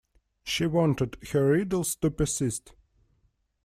[0.43, 2.73] She wanted her riddles to persist.